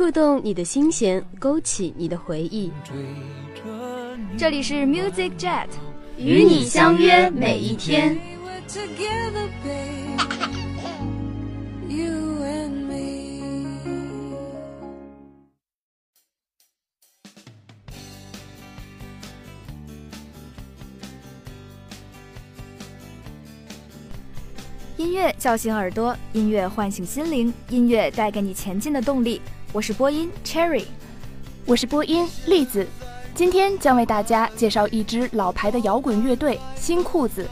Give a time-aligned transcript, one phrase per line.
[0.00, 2.72] 触动你的心弦，勾起你的回忆。
[4.38, 5.66] 这里是 Music Jet，
[6.16, 8.18] 与你相约每一天。
[24.96, 29.42] 音乐叫醒耳朵，音乐唤醒心灵，音乐带给你前进的动力。
[29.72, 30.84] 我是播音 Cherry，
[31.64, 32.84] 我是播音栗子，
[33.36, 37.46] 今天将为大家介绍一支老牌的摇滚乐队新裤子。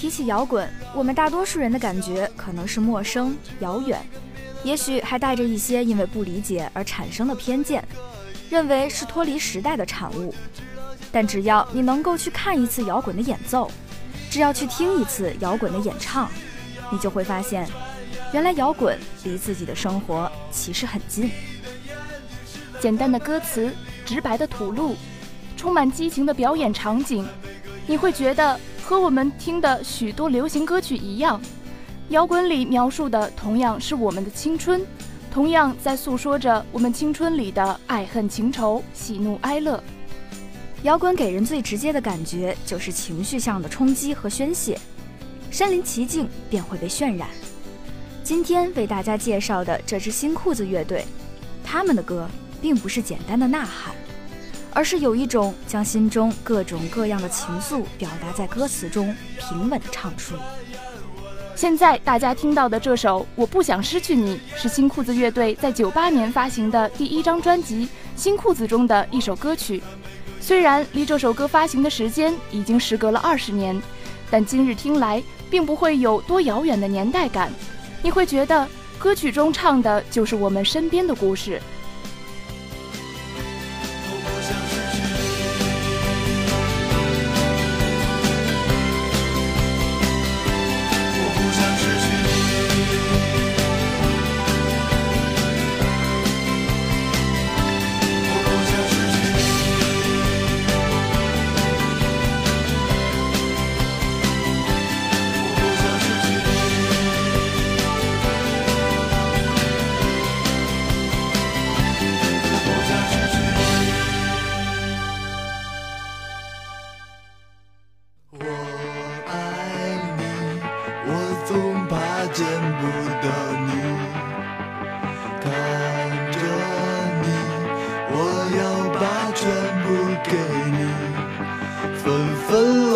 [0.00, 4.00] 提起摇滚，我们大多数人的感觉可能是陌生、遥远，
[4.64, 7.86] 也许还带着一些因为不理解而产生的偏见，
[8.48, 10.34] 认为是脱离时代的产物。
[11.12, 13.70] 但只要你能够去看一次摇滚的演奏，
[14.30, 16.30] 只要去听一次摇滚的演唱，
[16.90, 17.68] 你就会发现，
[18.32, 21.30] 原来摇滚离自己的生活其实很近。
[22.80, 23.70] 简单的歌词，
[24.06, 24.96] 直白的吐露，
[25.58, 27.28] 充满激情的表演场景，
[27.86, 28.58] 你会觉得。
[28.90, 31.40] 和我们听的许多流行歌曲一样，
[32.08, 34.84] 摇滚里描述的同样是我们的青春，
[35.30, 39.80] 同样在诉说着我们青春里的爱恨情仇、喜怒哀乐。
[40.82, 44.76] 摇滚给人最直接的感觉就是情绪上的冲击和宣泄，
[45.52, 47.28] 身临其境便会被渲染。
[48.24, 51.04] 今天为大家介绍的这支新裤子乐队，
[51.62, 52.28] 他们的歌
[52.60, 53.94] 并不是简单的呐喊。
[54.72, 60.34] 而是有一种将心中各种各样的情愫表达在歌词中，平稳唱出。
[61.56, 67.84] 现在大家听到的这首《我不想失去你》，是新裤子乐队在九八年发行的第一张专辑
[68.16, 69.82] 《新裤子》中的一首歌曲。
[70.40, 73.78] 虽然离这首歌发行的时间已经时隔了二十年，
[74.30, 77.52] 但今日听来并不会有多遥远的年代感。
[78.02, 78.66] 你会觉得
[78.98, 81.60] 歌曲中唱的就是我们身边的故事。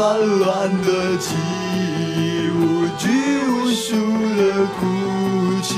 [0.04, 1.34] 乱乱的记
[1.74, 3.08] 忆无拘
[3.48, 3.96] 无束
[4.36, 4.78] 的哭
[5.62, 5.72] 泣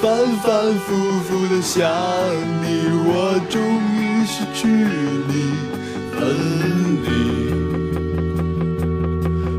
[0.00, 0.06] 反
[0.36, 0.46] 反
[0.78, 0.88] 复
[1.22, 1.82] 复的想
[2.62, 2.64] 你
[3.08, 3.10] 我
[3.50, 3.60] 终
[3.96, 5.32] 于失去你
[6.12, 6.18] 分
[7.02, 7.08] 离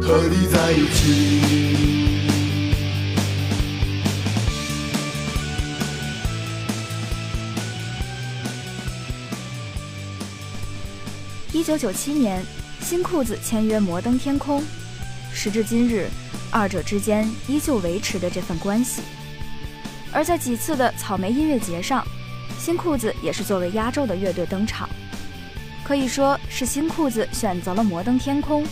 [0.02, 1.02] 和你在一起
[11.52, 12.42] 一九九七年
[12.92, 14.62] 新裤子签约摩登天空，
[15.32, 16.10] 时至今日，
[16.52, 19.02] 二者之间依旧维持着这份关系。
[20.12, 22.06] 而在几次的草莓音乐节上，
[22.60, 24.90] 新裤子也是作为压轴的乐队登场，
[25.86, 28.66] 可以说是新裤子选择了摩登天空，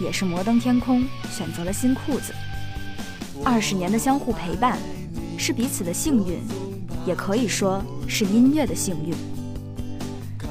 [0.00, 2.32] 也是摩登天空选择了新裤子。
[3.44, 4.78] 二十年的相互陪伴，
[5.36, 6.38] 是彼此的幸运，
[7.04, 9.33] 也可以说是音乐的幸运。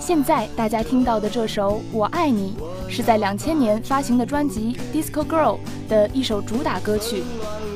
[0.05, 2.53] 现在大家听到的这首《我爱你》，
[2.91, 5.57] 是在两千年发行的专辑《Disco Girl》
[5.87, 7.23] 的一首主打歌曲。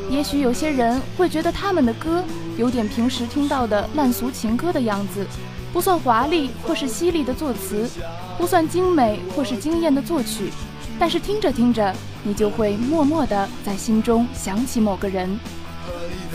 [0.09, 2.21] 也许有些人会觉得他们的歌。
[2.57, 5.25] 有点平时听到的烂俗情歌的样子，
[5.71, 7.89] 不算华丽或是犀利的作词，
[8.37, 10.51] 不算精美或是惊艳的作曲，
[10.99, 15.39] 但是听着听着，你就会默默地在心中想起某个人。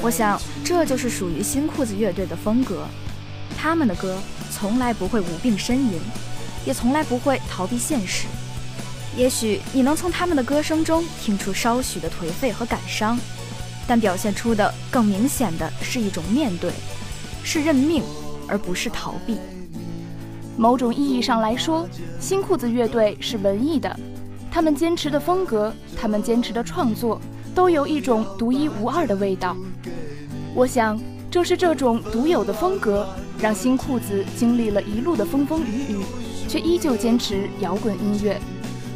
[0.01, 2.87] 我想，这就是属于新裤子乐队的风格。
[3.59, 4.17] 他们的歌
[4.53, 5.99] 从来不会无病呻吟，
[6.67, 8.27] 也从来不会逃避现实。
[9.17, 13.19] 也许你能从他们的歌声中听出稍许的颓废和感伤，
[13.87, 16.71] 但表现出的更明显的是一种面对，
[17.43, 18.03] 是认命，
[18.47, 19.39] 而不是逃避。
[20.57, 21.89] 某种意义上来说，
[22.21, 23.99] 新裤子乐队是文艺的，
[24.51, 27.21] 他们坚持的风格，他们坚持的创作，
[27.55, 29.57] 都有一种独一无二的味道。
[30.55, 31.01] 我想，
[31.31, 33.09] 正是这种独有的风格，
[33.43, 35.97] 让新裤子经历了一路的风风雨雨，
[36.49, 38.41] 却依旧坚持摇滚音乐。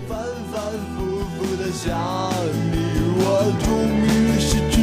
[0.09, 0.17] 反
[0.53, 0.63] 反
[0.95, 1.99] 复复的想
[2.71, 2.77] 你，
[3.19, 3.69] 我终
[4.07, 4.09] 于
[4.39, 4.83] 失去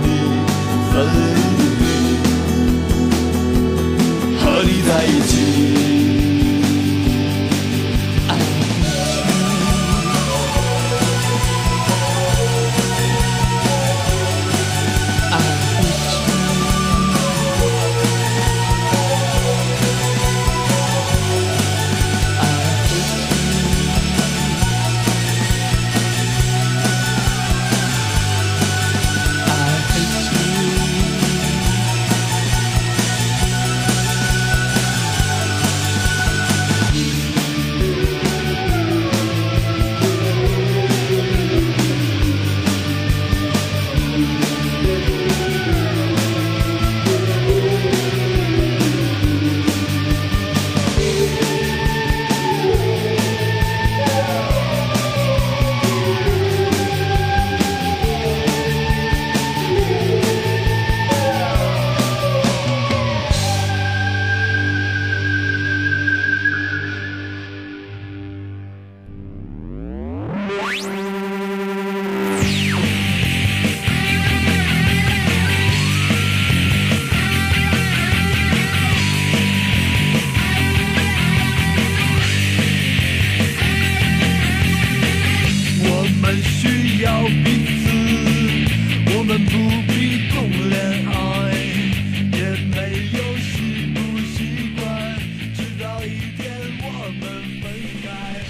[0.00, 0.06] 你，
[0.92, 0.94] 分
[1.58, 1.60] 离，
[4.38, 6.09] 和你在一起。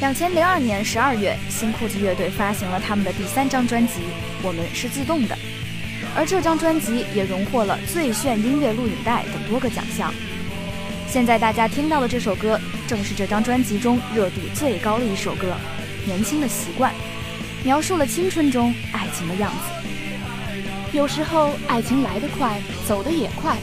[0.00, 3.92] 两千零二年十二月，新裤子乐队发行了他们的第三张专辑
[4.42, 5.34] 《我们是自动的》，
[6.16, 10.12] 而这张专辑也荣获了最炫音乐录影带等多个奖项。
[11.06, 12.58] 现在大家听到的这首歌，
[12.88, 15.54] 正是这张专辑中热度最高的一首歌，
[16.06, 16.90] 《年轻的习惯》，
[17.62, 20.96] 描述了青春中爱情的样子。
[20.96, 22.58] 有时候，爱情来得快，
[22.88, 23.54] 走得也快，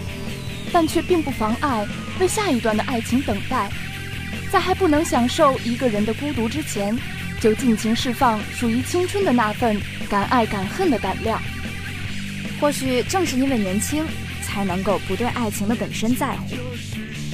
[0.72, 1.84] 但却并不妨碍
[2.20, 3.72] 为下一段的爱情等待。
[4.52, 6.98] 在还不能享受一个人的孤独之前，
[7.40, 9.80] 就尽情释放属于青春的那份
[10.10, 11.42] 敢爱敢恨的胆量。
[12.60, 14.06] 或许正是因为年轻，
[14.42, 16.56] 才能够不对爱情的本身在乎，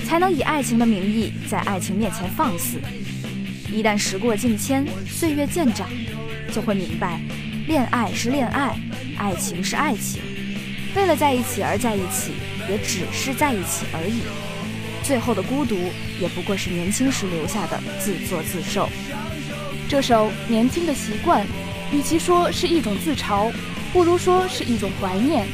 [0.05, 2.77] 才能以爱情的名义在爱情面前放肆。
[3.71, 5.89] 一旦时过境迁，岁月渐长，
[6.51, 7.21] 就会明白，
[7.67, 8.77] 恋爱是恋爱，
[9.17, 10.21] 爱情是爱情，
[10.95, 12.33] 为了在一起而在一起，
[12.69, 14.21] 也只是在一起而已。
[15.03, 15.77] 最后的孤独，
[16.19, 18.89] 也不过是年轻时留下的自作自受。
[19.87, 21.41] 这首《年轻的习惯》，
[21.91, 23.51] 与其说是一种自嘲，
[23.91, 25.45] 不如说是一种怀念。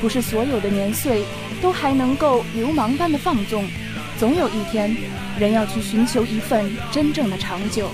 [0.00, 1.24] 不是所有的年岁
[1.60, 3.64] 都还能够流氓般的放纵，
[4.18, 4.94] 总有一天，
[5.38, 7.90] 人要去寻求一份真正的长久。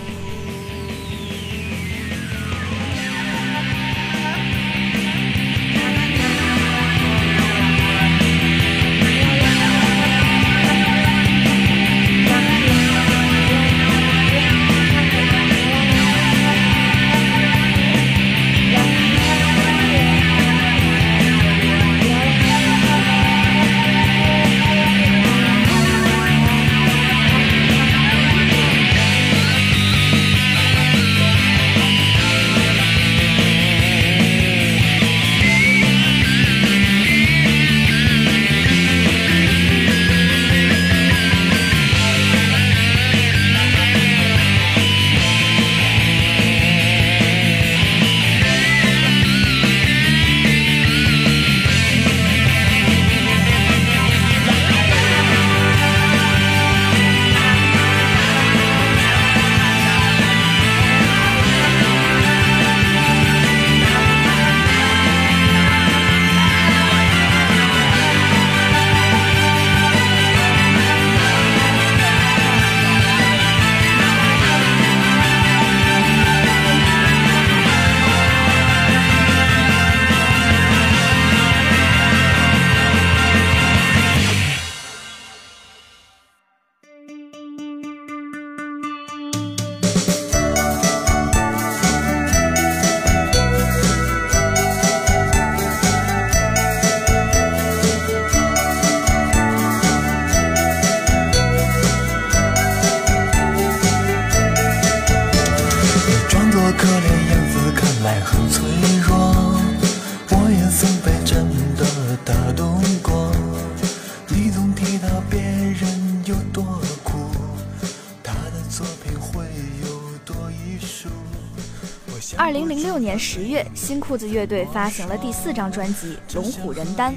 [122.36, 127.12] 二零零六年十月，新裤子乐队发行了第四张专辑《龙虎人丹》，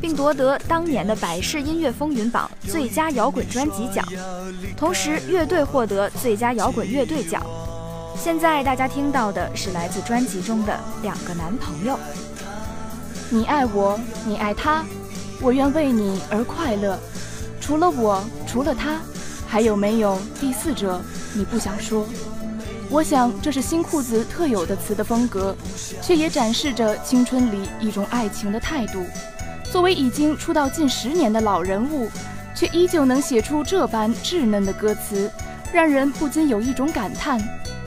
[0.00, 4.06] 并夺得当年的百事音乐风云榜最佳摇滚专辑奖，
[4.76, 7.44] 同时乐队获得最佳摇滚乐队奖。
[8.16, 11.94] 现在大家听到的是来自专辑中的《两个男朋友》。
[13.30, 14.84] 你爱我，你爱他，
[15.40, 16.98] 我愿为你而快乐。
[17.60, 19.00] 除了我，除了他，
[19.46, 21.00] 还有没有第四者？
[21.34, 22.06] 你不想说。
[22.90, 25.56] 我想这是新裤子特有的词的风格，
[26.02, 29.04] 却也展示着青春里一种爱情的态度。
[29.70, 32.10] 作为已经出道近十年的老人物，
[32.54, 35.30] 却依旧能写出这般稚嫩的歌词，
[35.72, 37.40] 让人不禁有一种感叹，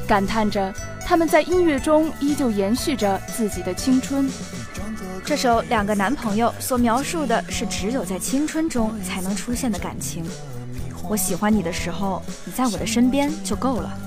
[0.07, 0.73] 感叹着
[1.05, 4.29] 他们在音乐中依旧延续着自己的青春。
[5.25, 10.25] 这首《两个男朋友》所描述的是只有在青春中才能出现的感情。
[11.07, 13.97] 我喜欢你的时候，你在我的身边就够了。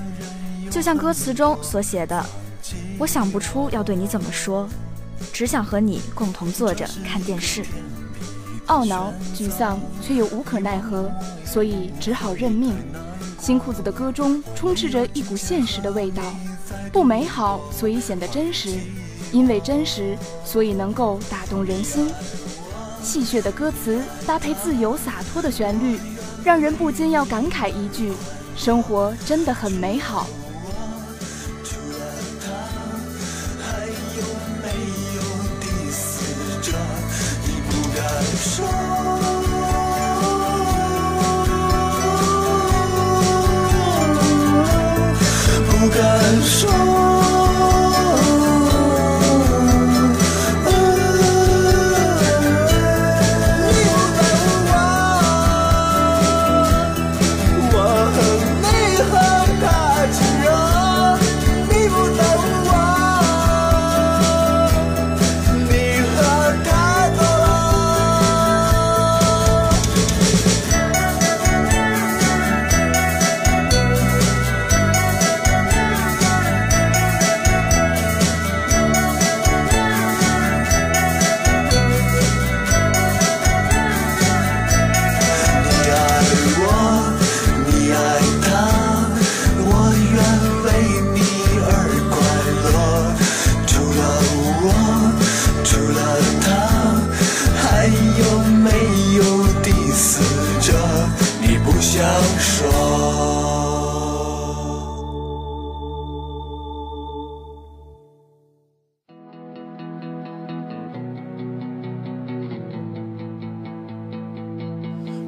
[0.71, 2.25] 就像歌词中所写的，
[2.99, 4.69] 我想不出要对你怎么说，
[5.33, 7.65] 只想和你共同坐着看电视。
[8.67, 11.11] 懊恼、沮丧，却又无可奈何，
[11.45, 12.75] 所以只好认命。
[13.47, 16.21] 新裤子的歌中充斥着一股现实的味道，
[16.93, 18.73] 不美好，所以显得真实；
[19.31, 22.11] 因为真实，所以能够打动人心。
[23.01, 25.97] 戏谑的歌词搭配自由洒脱的旋律，
[26.43, 28.13] 让人不禁要感慨一句：
[28.57, 30.27] 生活真的很美好。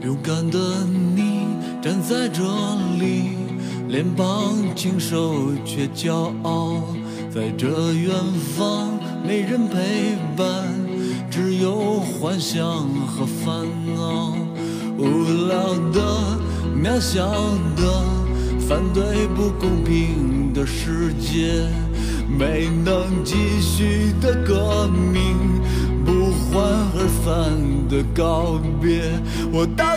[0.01, 0.59] 勇敢的
[1.17, 1.41] 你
[1.83, 2.43] 站在这
[3.01, 3.31] 里，
[3.89, 6.83] 脸庞清瘦却骄傲。
[7.35, 8.15] 在这远
[8.57, 8.91] 方，
[9.27, 10.65] 没人陪伴，
[11.29, 12.65] 只有幻想
[13.07, 14.37] 和烦恼。
[14.97, 16.39] 无聊的、
[16.75, 17.27] 渺小
[17.77, 18.03] 的，
[18.69, 21.67] 反对不公平的世界，
[22.29, 25.37] 没能继续的革命。
[26.05, 26.65] 不欢
[26.97, 27.53] 而散
[27.87, 29.03] 的告别，
[29.53, 29.88] 我大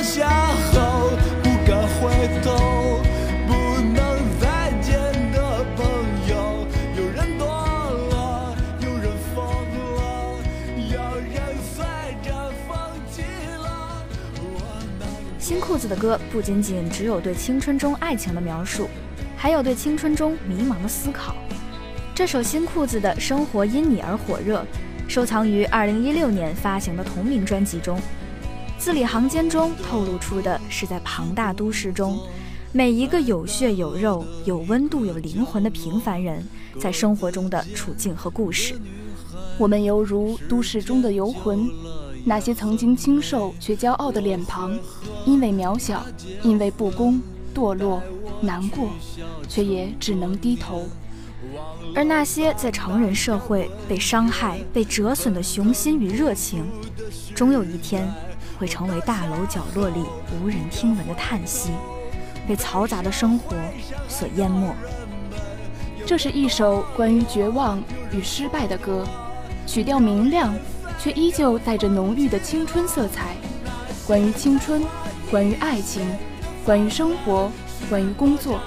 [15.82, 18.88] 子的歌不仅仅只有对青春中爱情的描述，
[19.36, 21.36] 还有对青春中迷茫的思考。
[22.14, 24.64] 这首新裤子的生活因你而火热。
[25.08, 28.00] 收藏于二零一六年发行的同名专辑中，
[28.78, 32.18] 字里行间中透露出的是在庞大都市中，
[32.72, 36.48] 每一个有血有肉、有温度、有灵魂的平凡人
[36.80, 38.76] 在生活中的处境和故事。
[39.58, 41.68] 我们犹如都市中的游魂，
[42.24, 44.78] 那些曾经清瘦却骄傲的脸庞，
[45.26, 46.06] 因为渺小，
[46.44, 47.20] 因为不公，
[47.54, 48.02] 堕落，
[48.42, 48.90] 难过，
[49.50, 50.86] 却也只能低头。
[51.96, 56.64] 而那些在成人社会被伤害、被折损的雄心与热情，
[57.34, 58.08] 终有一天
[58.60, 61.72] 会成为大楼角落里无人听闻的叹息，
[62.48, 63.56] 被嘈杂的生活
[64.08, 64.74] 所淹没。
[66.06, 69.06] 这是一首关于绝望与失败的歌，
[69.66, 70.54] 曲调明亮，
[71.02, 73.36] 却依旧带着浓郁的青春色彩。
[74.06, 74.84] 关于青春，
[75.32, 76.06] 关于爱情，
[76.64, 77.52] 关于生活，
[77.90, 78.60] 关于工作。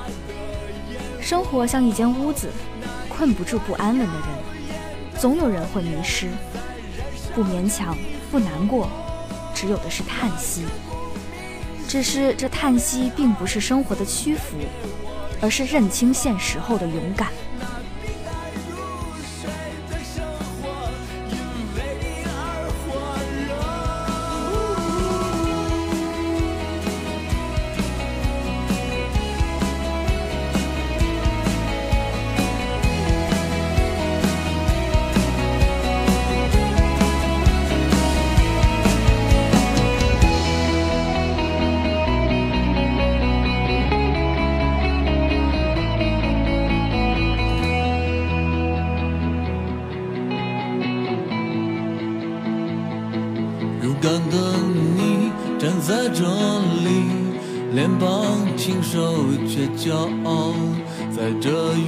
[1.20, 2.48] 生活像一间屋子。
[3.16, 6.26] 困不住不安稳的人，总有人会迷失。
[7.32, 7.96] 不勉强，
[8.28, 8.88] 不难过，
[9.54, 10.64] 只有的是叹息。
[11.86, 14.56] 只是这叹息并不是生活的屈服，
[15.40, 17.28] 而是认清现实后的勇敢。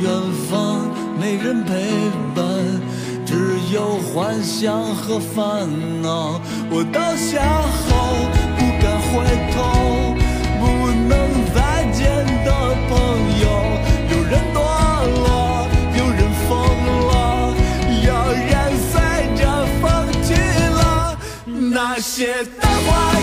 [0.07, 0.15] 远
[0.49, 0.89] 方
[1.21, 1.73] 没人陪
[2.33, 2.45] 伴，
[3.27, 5.67] 只有幻想和烦
[6.01, 6.41] 恼。
[6.71, 7.43] 我倒下
[7.83, 7.91] 后
[8.57, 9.13] 不敢回
[9.53, 9.57] 头，
[10.61, 10.65] 不
[11.09, 11.13] 能
[11.53, 11.59] 再
[11.91, 12.07] 见
[12.45, 12.49] 的
[12.89, 12.95] 朋
[13.43, 13.45] 友，
[14.13, 14.57] 有人堕
[15.25, 15.27] 落，
[15.99, 16.55] 有人疯
[17.09, 17.11] 了，
[18.07, 18.55] 有人
[18.93, 18.95] 随
[19.35, 19.43] 着
[19.83, 19.85] 风
[20.23, 20.31] 去
[20.71, 21.19] 了。
[21.47, 23.16] 那些的花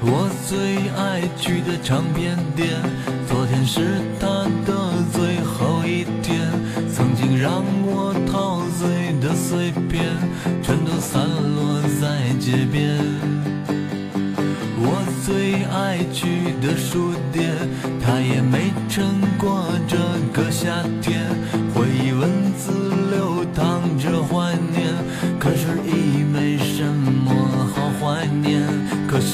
[0.00, 2.68] 我最爱去的唱片店，
[3.26, 4.26] 昨天是他
[4.64, 6.48] 的最后一天。
[6.94, 10.04] 曾经让我陶醉的碎片，
[10.62, 12.98] 全都散落在街边。
[14.80, 17.52] 我最爱去的书店，
[18.00, 19.96] 他也没撑过这
[20.32, 21.26] 个夏天。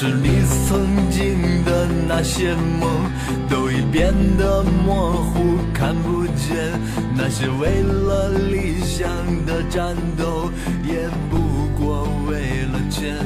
[0.05, 0.29] 是你
[0.67, 1.87] 曾经的。
[2.07, 3.11] 那些梦
[3.49, 6.79] 都已变得模糊，看不见
[7.17, 9.09] 那些为了理想
[9.45, 10.49] 的战斗，
[10.87, 11.37] 也不
[11.77, 13.17] 过为了钱。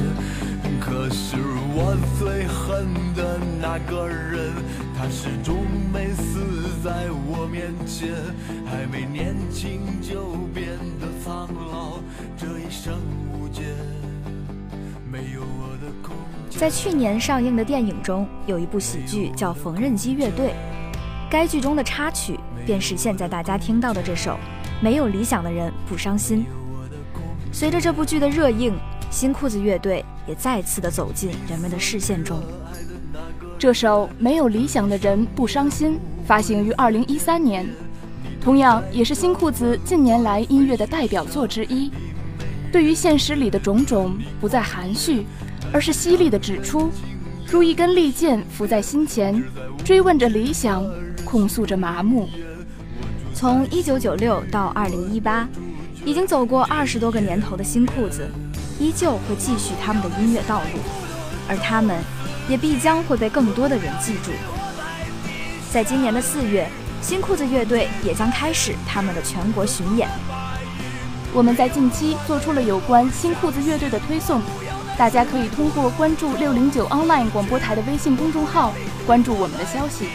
[0.80, 1.36] 可是
[1.74, 4.50] 我最恨的那个人，
[4.96, 5.56] 他始终
[5.92, 6.40] 没死
[6.82, 8.08] 在我面前，
[8.64, 10.66] 还没年轻就变
[10.98, 12.00] 得苍老，
[12.36, 12.94] 这一生
[13.32, 13.62] 无解，
[16.50, 20.48] 在去年上映的电影中，有一部喜剧叫《缝纫机乐队》，
[21.30, 24.32] 该剧中的插曲便是现在大家听到的这首
[24.82, 26.40] 《没有理想的人不伤心》。
[27.50, 28.74] 随着这部剧的热映，
[29.10, 32.42] 新裤子乐队也再次的走进人们的视线中。
[33.58, 35.94] 这首《没有理想的人不伤心》
[36.26, 37.66] 发行于二零一三年，
[38.40, 41.90] 同样也是新裤子近年来音乐的代表作之一。
[42.72, 45.26] 对于现实里的种种，不再含蓄。
[45.72, 46.90] 而是犀利地指出，
[47.46, 49.40] 如一根利剑伏在心前，
[49.84, 50.84] 追问着理想，
[51.24, 52.28] 控诉着麻木。
[53.32, 55.48] 从一九九六到二零一八，
[56.04, 58.28] 已经走过二十多个年头的新裤子，
[58.80, 60.80] 依旧会继续他们的音乐道路。
[61.46, 61.96] 而他们
[62.48, 64.32] 也必将会被更多的人记住。
[65.72, 66.68] 在今年的四月，
[67.00, 70.08] 新裤子乐队也将开始他们的全国巡演。
[71.32, 74.42] 我们在近期做出了有关新裤子乐队的推送，
[74.98, 78.74] 大家可以通过关注六零九 online 广播台的微信公众号
[79.06, 80.08] 关注我们的消息。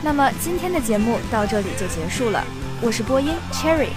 [0.00, 2.44] 那么今天的节目到这里就结束了，
[2.80, 3.88] 我是播音 Cherry，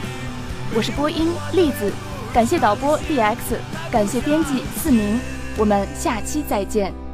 [0.75, 1.91] 我是播音栗子，
[2.33, 3.37] 感谢导播 DX，
[3.91, 5.19] 感谢编辑四明，
[5.57, 7.07] 我们下期再见。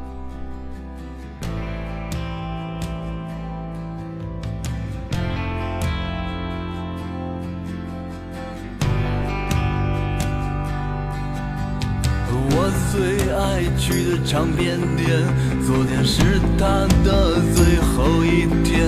[13.54, 15.08] 爱去的唱片店，
[15.63, 18.82] 昨天是他的最后一天。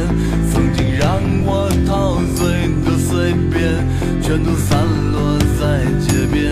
[0.51, 3.85] 曾经让我陶醉的碎片，
[4.23, 6.51] 全都散落在街边。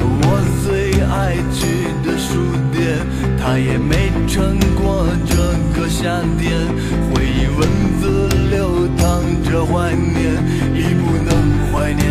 [0.00, 2.40] 我最爱去的书
[2.72, 2.96] 店，
[3.38, 5.36] 他也没撑过这
[5.78, 6.08] 个夏
[6.38, 6.66] 天。
[7.12, 7.68] 回忆文
[8.00, 10.32] 字流淌着怀念，
[10.74, 11.30] 已不能
[11.70, 12.08] 怀念。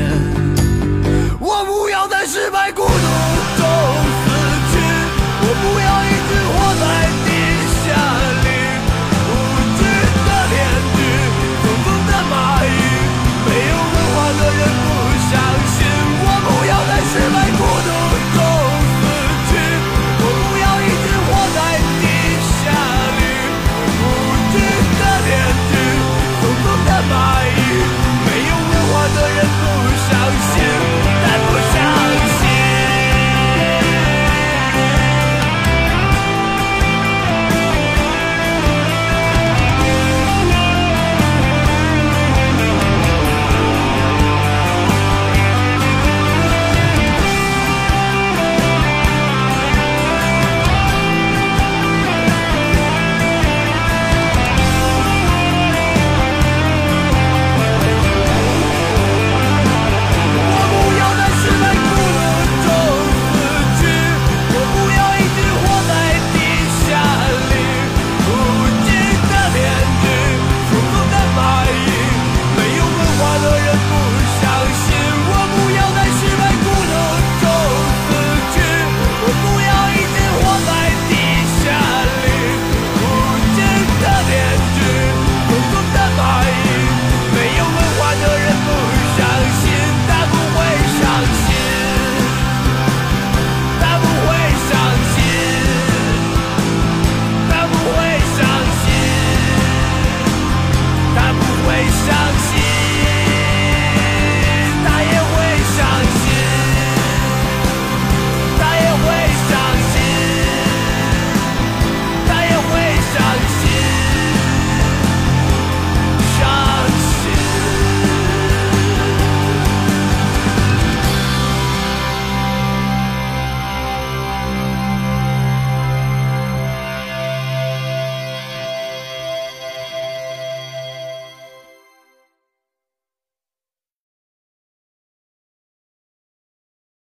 [1.40, 3.37] 我不要再失败，孤独。
[17.20, 17.57] see my